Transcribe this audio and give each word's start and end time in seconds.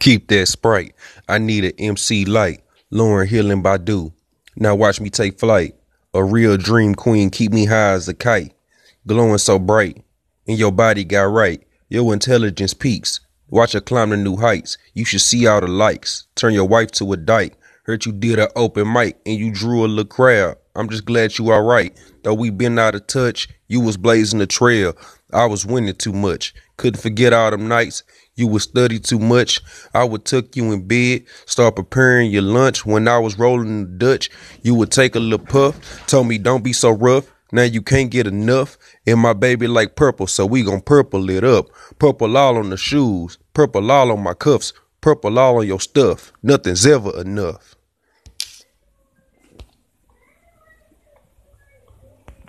Keep 0.00 0.28
that 0.28 0.46
sprite. 0.48 0.94
I 1.28 1.36
need 1.36 1.64
an 1.64 1.72
MC 1.78 2.24
light. 2.24 2.62
Lauryn 2.90 3.28
Hill 3.28 3.50
and 3.50 3.62
Badu. 3.62 4.12
Now 4.56 4.74
watch 4.74 4.98
me 4.98 5.10
take 5.10 5.38
flight. 5.38 5.74
A 6.14 6.24
real 6.24 6.56
dream 6.56 6.94
queen, 6.94 7.28
keep 7.28 7.52
me 7.52 7.66
high 7.66 7.92
as 7.92 8.08
a 8.08 8.14
kite. 8.14 8.54
Glowing 9.06 9.36
so 9.36 9.58
bright. 9.58 10.02
And 10.48 10.58
your 10.58 10.72
body 10.72 11.04
got 11.04 11.24
right. 11.24 11.62
Your 11.90 12.14
intelligence 12.14 12.72
peaks. 12.72 13.20
Watch 13.50 13.72
her 13.72 13.80
climb 13.82 14.10
to 14.10 14.16
new 14.16 14.36
heights. 14.36 14.78
You 14.94 15.04
should 15.04 15.20
see 15.20 15.46
all 15.46 15.60
the 15.60 15.68
likes. 15.68 16.26
Turn 16.34 16.54
your 16.54 16.66
wife 16.66 16.92
to 16.92 17.12
a 17.12 17.18
dyke. 17.18 17.56
Heard 17.84 18.06
you 18.06 18.12
did 18.12 18.38
an 18.38 18.48
open 18.56 18.90
mic 18.90 19.18
and 19.26 19.36
you 19.36 19.52
drew 19.52 19.84
a 19.84 19.86
little 19.86 20.04
crowd. 20.06 20.56
I'm 20.74 20.88
just 20.88 21.04
glad 21.04 21.36
you 21.36 21.52
alright. 21.52 21.94
Though 22.22 22.34
we 22.34 22.48
been 22.48 22.78
out 22.78 22.94
of 22.94 23.06
touch, 23.06 23.48
you 23.68 23.80
was 23.80 23.98
blazing 23.98 24.38
the 24.38 24.46
trail. 24.46 24.94
I 25.32 25.46
was 25.46 25.66
winning 25.66 25.94
too 25.94 26.12
much. 26.12 26.54
Couldn't 26.76 27.00
forget 27.00 27.32
all 27.32 27.50
them 27.50 27.68
nights. 27.68 28.02
You 28.34 28.46
would 28.48 28.62
study 28.62 28.98
too 28.98 29.18
much. 29.18 29.60
I 29.92 30.04
would 30.04 30.24
tuck 30.24 30.56
you 30.56 30.72
in 30.72 30.86
bed, 30.86 31.24
start 31.44 31.76
preparing 31.76 32.30
your 32.30 32.42
lunch. 32.42 32.86
When 32.86 33.06
I 33.06 33.18
was 33.18 33.38
rolling 33.38 33.82
the 33.82 33.90
Dutch, 33.98 34.30
you 34.62 34.74
would 34.74 34.90
take 34.90 35.14
a 35.14 35.20
little 35.20 35.44
puff. 35.44 36.06
Told 36.06 36.28
me 36.28 36.38
don't 36.38 36.64
be 36.64 36.72
so 36.72 36.90
rough. 36.90 37.30
Now 37.52 37.64
you 37.64 37.82
can't 37.82 38.10
get 38.10 38.26
enough. 38.26 38.78
And 39.06 39.20
my 39.20 39.32
baby 39.32 39.66
like 39.66 39.96
purple, 39.96 40.26
so 40.26 40.46
we 40.46 40.62
gon' 40.62 40.80
purple 40.80 41.28
it 41.30 41.44
up. 41.44 41.66
Purple 41.98 42.36
all 42.36 42.56
on 42.56 42.70
the 42.70 42.76
shoes, 42.76 43.38
purple 43.52 43.90
all 43.90 44.12
on 44.12 44.22
my 44.22 44.34
cuffs, 44.34 44.72
purple 45.00 45.38
all 45.38 45.58
on 45.58 45.66
your 45.66 45.80
stuff. 45.80 46.32
Nothing's 46.42 46.86
ever 46.86 47.20
enough. 47.20 47.74